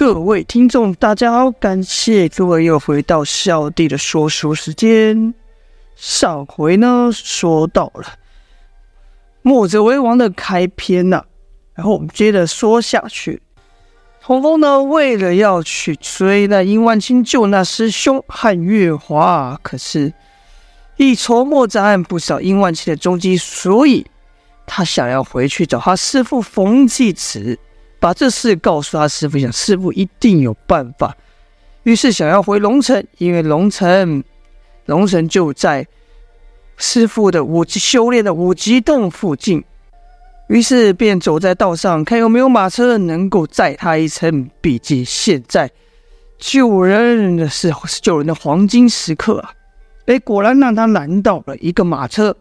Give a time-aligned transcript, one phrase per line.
[0.00, 5.34] 各位听众，大家好，感谢各位又回到小弟的说书时间。
[5.94, 8.14] 上回呢，说到了
[9.42, 11.22] 墨者为王的开篇呐、
[11.74, 13.42] 然后我们接着说下去。
[14.22, 20.14] 洪峰呢，为了要去追那殷万青救那师兄和月华，可是，
[20.96, 24.06] 一筹莫展，不知道殷万青的踪迹，所以
[24.66, 27.58] 他想要回去找他师父冯继慈。
[28.00, 31.16] 把这事告诉他师傅，想师傅一定有办法。
[31.84, 34.24] 于是想要回龙城，因为龙城，
[34.86, 35.86] 龙城就在
[36.76, 39.62] 师傅的五级修炼的五级洞附近。
[40.48, 44.50] 于是便走在道上，看有没有马车能够载他一程。
[44.60, 45.70] 毕竟现在
[46.38, 49.52] 救人的是是救人的黄金时刻啊！
[50.06, 52.36] 哎，果然让他拦到了一个马车，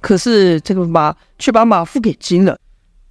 [0.00, 2.58] 可是这个马却把马夫给惊了。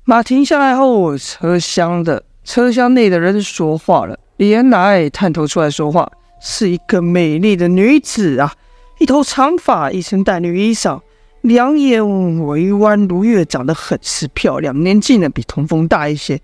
[0.09, 4.17] 马停下来后，车厢的车厢内的人说话了。
[4.37, 8.51] 原来探头出来说话是一个美丽的女子啊，
[8.97, 10.99] 一头长发，一身淡绿衣裳，
[11.41, 12.03] 两眼
[12.43, 14.81] 微弯如月，长得很是漂亮。
[14.81, 16.41] 年纪呢比童风大一些。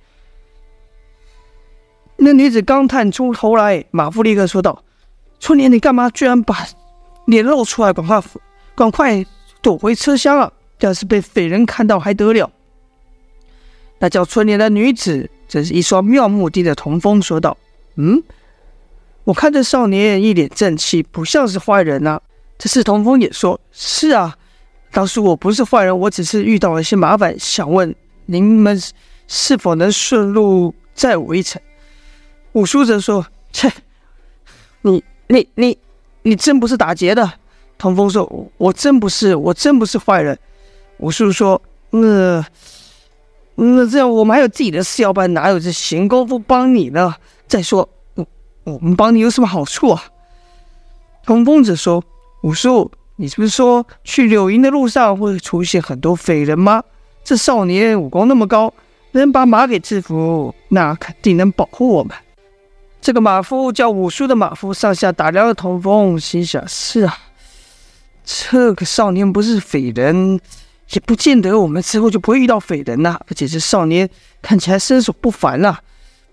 [2.18, 4.84] 那女子刚探出头来，马夫立刻说道
[5.42, 6.08] ：“春莲，你干嘛？
[6.12, 6.56] 居然把
[7.26, 7.92] 脸露出来！
[7.92, 8.22] 赶快，
[8.76, 9.26] 赶快
[9.64, 10.52] 躲回车厢啊！
[10.82, 12.48] 要是被匪人看到，还得了？”
[14.06, 17.58] 那叫春莲的女子，这是一双妙目盯着童风说道
[17.98, 18.22] ：“嗯，
[19.24, 22.22] 我看这少年一脸正气，不像是坏人啊。”
[22.60, 24.38] 这时童风也说：“是啊，
[24.92, 27.96] 当初我不是坏人，我只是遇到了一些麻烦，想问
[28.28, 28.80] 您们
[29.28, 31.60] 是否能顺路载我一程。”
[32.54, 33.72] 五叔则说：“切，
[34.84, 35.76] 你你你
[36.22, 37.28] 你真不是打劫的？”
[37.80, 40.38] 童风说：“我真不是，我真不是坏人。”
[41.02, 42.46] 五叔说：“、呃。”
[43.56, 47.16] 那这样我们还有自己的事要办，哪有这闲工夫帮你呢？
[47.48, 48.26] 再说，我
[48.66, 50.04] 我们帮你有什么好处啊？
[51.26, 52.04] 童风则说
[52.44, 56.84] ：“五叔，你是不是说去柳营的路上会出现很多匪人吗？
[57.24, 58.74] 这少年武功那么高，
[59.14, 62.16] 能把马给制服，那肯定能保护我们。”
[63.00, 67.18] 这个马夫叫五叔的马夫上下打量了童风，心想：“是啊，
[68.26, 70.42] 这个少年不是匪人。”
[70.92, 74.08] 也不见得我们之后就不会遇到匪人呐，而且这少年
[74.42, 75.78] 看起来身手不凡呐。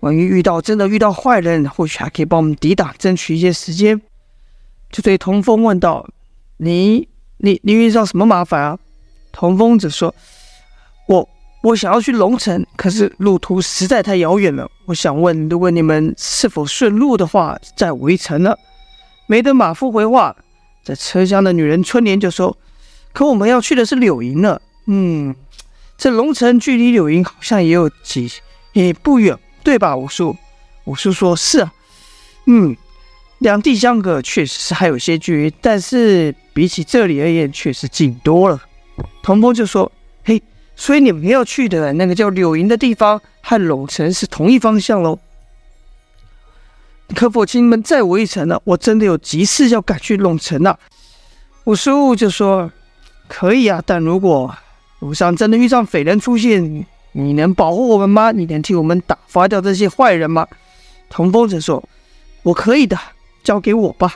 [0.01, 3.99] 万一遇到真的遇到坏人，或许还可以帮我们抵挡，争取一些时间。
[4.91, 6.07] 就对童风问道
[6.57, 8.77] ：“你、你、你遇到什么麻烦啊？”
[9.31, 10.13] 童风则说
[11.07, 11.27] ：“我、
[11.63, 14.69] 我想要去龙城，可是路途实在太遥远了。
[14.85, 18.55] 我想问，如果你们是否顺路的话，载我一程呢？”
[19.25, 20.35] 没等马夫回话，
[20.83, 22.55] 在车厢的女人春莲就说。
[23.13, 25.35] 可我们要去的是柳营呢，嗯，
[25.97, 28.27] 这龙城距离柳营好像也有几
[28.73, 29.95] 也不远，对吧？
[29.95, 30.35] 五叔，
[30.85, 31.71] 五叔说是啊，
[32.47, 32.75] 嗯，
[33.37, 38.59] 两地相隔，确实是还有些距离，但是比起这里而言，确实近多了。
[39.21, 39.91] 童风就说
[40.25, 40.41] ：“嘿，
[40.75, 45.19] 所以你们要去的那个叫柳营的地方，和龙城是同一方向喽？
[47.15, 48.59] 可否请你们载我一程呢？
[48.63, 50.79] 我真的有急事要赶去龙城啊。”
[51.65, 52.71] 五叔就说。
[53.27, 54.53] 可以啊，但如果
[54.99, 58.31] 路上真的遇上匪人出现，你能保护我们吗？
[58.31, 60.47] 你能替我们打发掉这些坏人吗？
[61.09, 61.83] 童风则说
[62.43, 62.97] ：“我可以的，
[63.43, 64.15] 交给我吧。”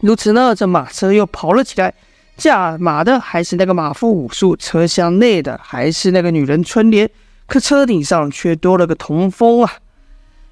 [0.00, 1.92] 如此呢，这马车又跑了起来，
[2.36, 7.10] 驾马的还是那个马夫武术，车厢内的还是那个女人春莲，
[7.46, 9.72] 可车顶上却多了个童风啊！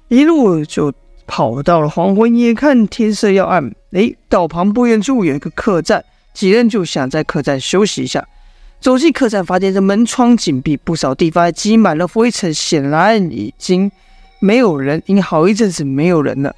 [0.09, 0.93] 一路就
[1.25, 6.03] 跑到了黄昏，眼看天色要暗，哎，道旁不远处有一个客栈。
[6.37, 8.23] 几人就想在客栈休息一下，
[8.79, 13.91] 走进客栈，发现这门窗紧闭，不少地方还积满了灰尘，显然已经
[14.39, 16.55] 没有人，因好一阵子没有人了。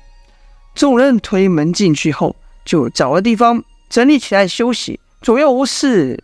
[0.75, 2.35] 众人推门进去后，
[2.65, 4.99] 就找个地方整理起来休息。
[5.21, 6.21] 左右无事，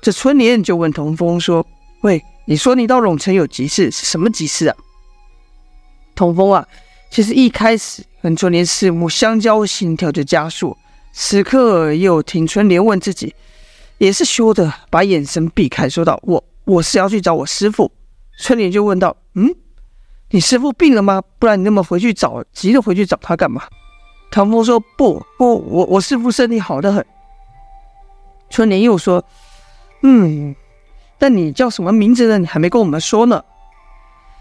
[0.00, 1.66] 这春莲就问童风说
[2.02, 4.76] ：“喂，你说你到陇城有急事，是什么急事啊？”
[6.14, 6.64] 童风啊，
[7.10, 10.76] 其实一开始跟春莲四目相交，心跳就加速。
[11.12, 13.34] 此刻又听春莲问自己，
[13.98, 17.92] 也是羞得把眼神避开，说道：“我我是要去找我师傅。”
[18.40, 19.54] 春莲就问道：“嗯，
[20.30, 21.22] 你师傅病了吗？
[21.38, 23.62] 不然你那么回去找，急着回去找他干嘛？”
[24.32, 27.04] 唐风说：“不不，我我师傅身体好得很。”
[28.48, 29.22] 春莲又说
[30.02, 30.56] ：“嗯，
[31.18, 32.38] 但你叫什么名字呢？
[32.38, 33.44] 你还没跟我们说呢。”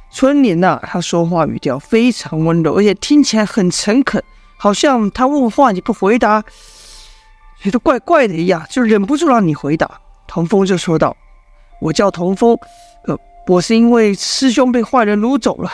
[0.10, 4.24] 春莲呐，他说话语调非常温柔，而且听起来很诚恳。
[4.62, 6.44] 好像他问话你不回答，
[7.64, 10.00] 觉得怪怪的一样，就忍不住让你回答。
[10.28, 11.18] 童风就说道
[11.82, 12.56] ：“我叫童风，
[13.06, 13.18] 呃，
[13.48, 15.72] 我是因为师兄被坏人掳走了，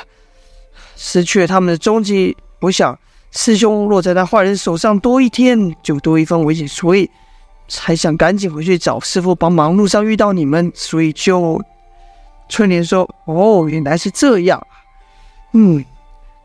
[0.96, 2.38] 失去了他们的踪迹。
[2.62, 2.98] 我想，
[3.32, 7.12] 师兄落在那坏人手上多一天，就多一分危险，所以
[7.68, 9.76] 才想赶紧回去找师傅帮忙。
[9.76, 11.62] 路上遇到你们，所以就……
[12.48, 14.66] 春莲说：“哦，原来是这样。
[15.52, 15.84] 嗯，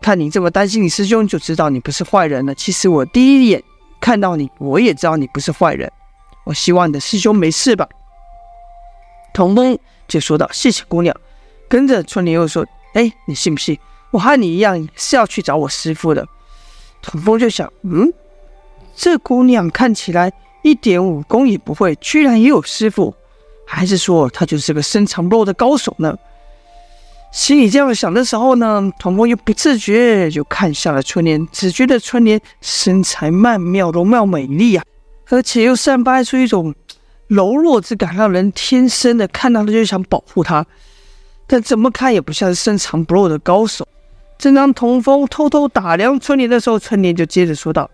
[0.02, 2.54] 看你这么担心你师兄，就知道你不是坏人了。
[2.54, 3.62] 其实我第一眼
[4.00, 5.90] 看到你，我也知道你不是坏人。
[6.44, 7.88] 我希望你的师兄没事吧。”
[9.32, 9.78] 童风
[10.08, 11.16] 就说道：“谢谢姑娘。”
[11.70, 13.78] 跟着春莲又说：“哎，你信不信？”
[14.10, 16.26] 我和你一样是要去找我师父的。
[17.00, 18.12] 童风就想，嗯，
[18.94, 20.30] 这姑娘看起来
[20.62, 23.14] 一点武功也不会，居然也有师父，
[23.66, 26.18] 还是说她就是个深藏不露的高手呢？
[27.32, 34.84] 心里这样想的时候呢，童风又不自觉就看向了春莲，只觉得春莲身材曼妙，容貌美丽啊，
[35.30, 36.74] 而且又散发出一种
[37.28, 40.66] 柔弱之感，让人天生的看到了就想保护她，
[41.46, 43.88] 但怎么看也不像是深藏不露的高手。
[44.36, 47.90] 正当童风偷偷打量春莲的时候，春莲就接着说道：“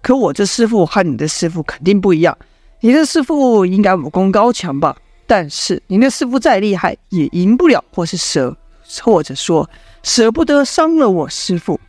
[0.00, 2.38] 可我这师傅和你的师傅肯定不一样。
[2.80, 4.96] 你的师傅应该武功高强吧？
[5.26, 8.56] 但是你的师傅再厉害，也赢不了，或是蛇，
[9.02, 9.68] 或者说
[10.02, 11.80] 舍不得伤了我师父。”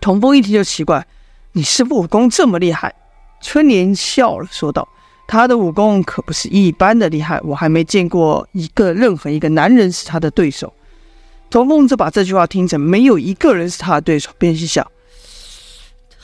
[0.00, 1.06] 童风一听就奇怪
[1.52, 2.94] ：“你师父武功这么厉害？”
[3.40, 4.88] 春莲笑了，说道
[5.26, 10.72] ：“他的武功可不是一般的厉害，我还没见过一个任何一个男人是他的对手。”
[11.50, 14.90] 童风则把这句话听成没有一个人是他的对手，便心想：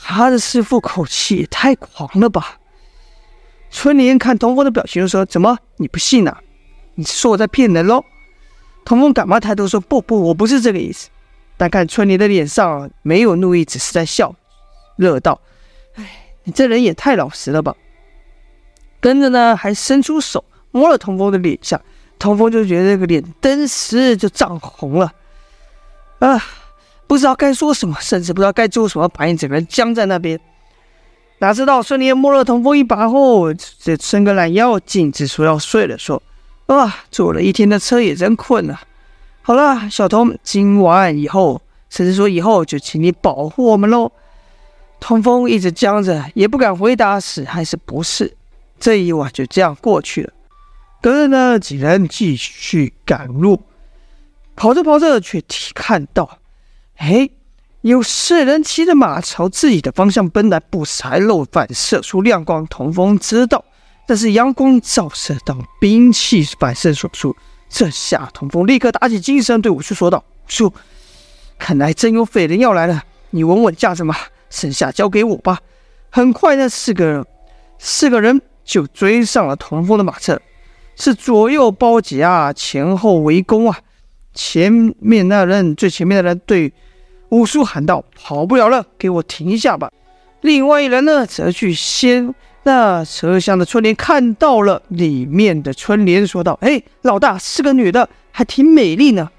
[0.01, 2.57] 他的师父口气也太狂了吧！
[3.69, 6.41] 春莲看童风的表情，就说：“怎么你不信啊？
[6.95, 8.03] 你是说我在骗人喽？”
[8.89, 11.09] 童风赶忙抬头说：“不不，我不是这个意思。”
[11.57, 14.33] 但看春莲的脸上没有怒意，只是在笑，
[14.95, 15.39] 乐道
[15.93, 17.75] ：“哎，你这人也太老实了吧！”
[18.99, 21.79] 跟着呢，还伸出手摸了童风的脸下，
[22.17, 25.13] 童风就觉得这个脸顿时就涨红了。
[26.17, 26.43] 啊，
[27.05, 30.39] 不知道该说什么，甚至不知道该做什么，把你整个人僵在那边。
[31.37, 36.19] 哪知道春莲摸了童风一把后，这伸个懒腰，径直说要睡了，说
[36.75, 38.79] ：“啊，坐了一天的车也真困了。
[39.41, 44.11] 好了，小童，今晚以后，甚至说以后，就请你保护我们喽。”
[45.01, 48.35] 童风一直僵着，也不敢回答是还是不是。
[48.79, 50.33] 这一晚就这样过去了。
[51.01, 53.63] 隔日呢，几人继续赶路。
[54.55, 55.41] 跑着跑着，却
[55.73, 56.39] 看到，
[56.97, 57.29] 哎，
[57.81, 62.67] 有四人骑着马朝自己的方向奔来，不时还漏反射出亮光。
[62.67, 63.63] 童风知道，
[64.09, 67.35] 但是阳光照射到兵器反射所出。
[67.69, 70.73] 这下，童风立刻打起精神，对武术说道：“叔，
[71.59, 74.15] 看来真有匪人要来了，你稳稳驾着马，
[74.49, 75.59] 剩下交给我吧。”
[76.09, 77.23] 很快，那四个人，
[77.77, 80.41] 四个人就追上了童风的马车，
[80.95, 83.77] 是左右包夹啊，前后围攻啊。
[84.33, 86.73] 前面那人，最前面的人对
[87.29, 89.91] 武术喊道：“跑不了了，给我停一下吧。”
[90.41, 92.33] 另外一人呢，则去先
[92.63, 99.29] 那车厢的春莲，看到了里面的春莲，说道：“哎，老大是个女的，还挺美丽呢。”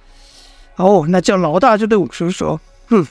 [0.77, 3.07] 哦，那叫老大就对五叔说：“哼，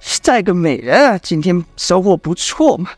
[0.00, 2.90] 再个美人啊，今天收获不错嘛。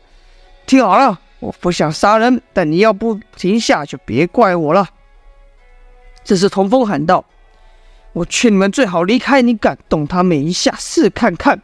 [0.65, 4.87] 听好了，我不想杀人，但你要不停下，就别怪我了。”
[6.23, 7.25] 这时童风喊道。
[8.13, 11.61] 我劝你们最好离开，你敢动他们一下试看看。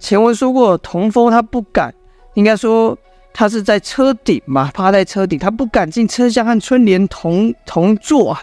[0.00, 1.94] 前文说过，童风他不敢，
[2.32, 2.98] 应该说
[3.36, 8.42] 他是在车顶嘛，趴在车顶，他不敢进车厢和春莲同同坐啊。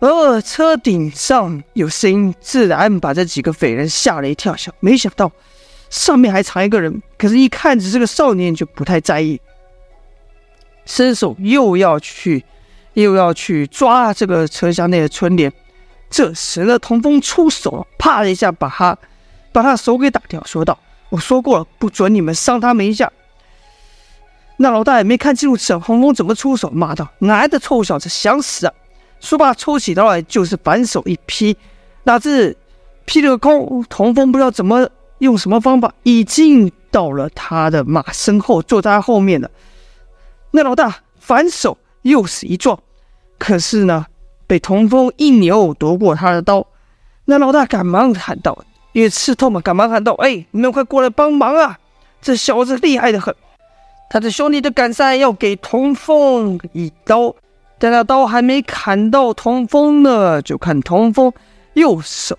[0.00, 5.30] 而车顶上有声音，自然把这几个匪人吓了一跳，想没想到
[5.90, 9.38] 上面还藏一个人，可是，一看只是个少年，就不太在意，
[10.86, 12.44] 伸手又要去
[12.94, 15.52] 又要去抓这个车厢内的春莲。
[16.10, 18.98] 这时呢，童风出手了，啪的一下把他，
[19.52, 20.76] 把他手给打掉，说道
[21.10, 23.12] ：“我说过了，不准你们伤他们一下。”
[24.62, 28.72] 那老大也没看清楚陈童风怎么出手，骂道：“哪来的臭小子，想死啊！”
[29.18, 31.56] 说罢，抽起刀来就是反手一劈，
[32.04, 32.56] 哪知
[33.04, 33.84] 劈了个空。
[33.88, 34.88] 童风不知道怎么
[35.18, 39.50] 用什么方法，已经到了他的马身后，坐在他后面了。
[40.52, 42.78] 那老大反手又是一撞，
[43.38, 44.06] 可是呢，
[44.46, 46.64] 被童风一扭夺过他的刀，
[47.24, 48.64] 那老大赶忙喊道
[48.94, 51.80] ：“因为刺痛嘛，赶忙喊道：‘哎，你们快过来帮忙啊！
[52.20, 53.34] 这小子厉害的很。’
[54.12, 57.34] 他的兄弟就赶上要给童风一刀，
[57.78, 61.32] 但那刀还没砍到童风呢，就看童风
[61.72, 62.38] 右手，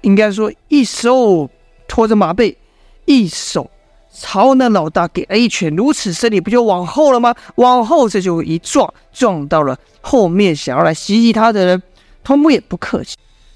[0.00, 1.48] 应该说一手
[1.86, 2.56] 拖着马背，
[3.04, 3.70] 一手。”
[4.12, 7.32] 朝那老大给了一拳，如此深，你不就往后了吗？
[7.56, 11.80] 往后这就一撞，撞到了后面想要来袭击他的人。
[12.24, 13.14] 童风也不客气，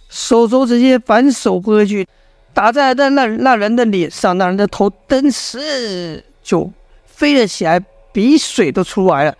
[0.08, 2.06] 手肘直接反手过去，
[2.54, 6.70] 打在那那那人的脸上，那人的头顿时就
[7.18, 7.80] 飞了起来，
[8.12, 9.36] 鼻水都出来了，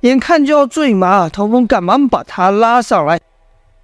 [0.00, 3.18] 眼看就要坠马，童风赶忙把他拉上来。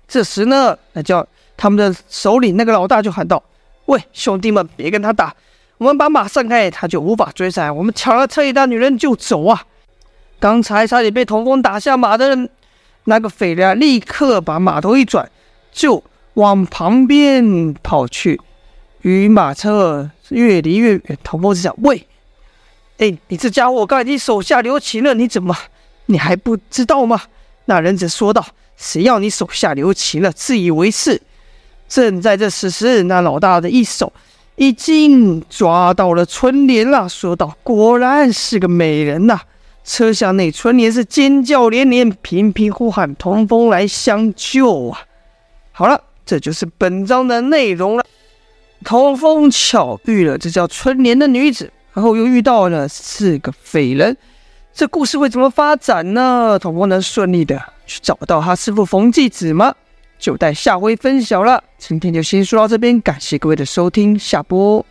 [0.07, 3.43] 这时呢，那叫他们的首领那个老大就喊道
[3.87, 5.35] ：“喂，兄弟们，别跟他打，
[5.79, 7.73] 我们把马散开，他就无法追上来。
[7.73, 9.65] 我们抢了特意大女人就走啊！”
[10.39, 12.51] 刚才差点被童风打下马的人。
[13.05, 15.29] 那个匪人，立刻把马头一转，
[15.73, 18.41] 就往旁边跑去，
[19.01, 21.19] 与马车越离越远。
[21.25, 22.07] 童风只想：喂，
[22.99, 25.57] 哎，你这家伙，我刚才已经手下留情了，你怎么，
[26.07, 27.23] 你还不知道吗？
[27.65, 28.45] 那人则说道
[28.77, 30.31] ：“谁要你手下留情了？
[30.33, 31.21] 自以为是。”
[31.89, 34.13] 正在这时时，那老大的一手
[34.57, 39.41] 已经抓到了春莲了，说道：“果然是个美人呐！”
[39.85, 45.01] 车厢内，春莲是尖叫连连，频频呼喊童风来相救啊！
[45.73, 48.05] 好了，这就是本章的内容了。
[48.85, 54.17] 童风巧遇了这叫春莲的女子，然后又遇到了四个匪人，
[54.73, 56.59] 这故事会怎么发展呢？
[56.59, 59.75] 童风能顺利的去找到他师傅冯继子吗？
[60.19, 61.63] 就待下回分晓了。
[61.79, 64.85] 今天就先说到这边，感谢各位的收听，下播。